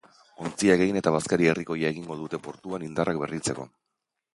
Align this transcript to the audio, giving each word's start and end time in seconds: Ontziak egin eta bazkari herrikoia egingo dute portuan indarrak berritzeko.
Ontziak 0.45 0.83
egin 0.85 0.97
eta 1.01 1.13
bazkari 1.17 1.51
herrikoia 1.53 1.95
egingo 1.95 2.21
dute 2.25 2.43
portuan 2.49 2.91
indarrak 2.93 3.25
berritzeko. 3.27 3.73